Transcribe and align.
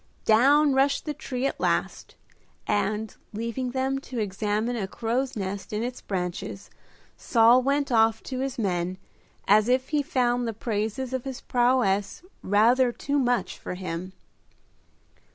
Down 0.25 0.73
rushed 0.73 1.05
the 1.05 1.13
tree 1.13 1.45
at 1.45 1.59
last, 1.59 2.15
and, 2.65 3.15
leaving 3.33 3.69
them 3.69 3.99
to 3.99 4.17
examine 4.17 4.75
a 4.75 4.87
crow's 4.87 5.35
nest 5.35 5.71
in 5.71 5.83
its 5.83 6.01
branches, 6.01 6.71
Saul 7.17 7.61
went 7.61 7.91
off 7.91 8.23
to 8.23 8.39
his 8.39 8.57
men, 8.57 8.97
as 9.47 9.69
if 9.69 9.89
he 9.89 10.01
found 10.01 10.47
the 10.47 10.53
praises 10.53 11.13
of 11.13 11.23
his 11.23 11.41
prowess 11.41 12.23
rather 12.41 12.91
too 12.91 13.19
much 13.19 13.59
for 13.59 13.75
him. 13.75 14.13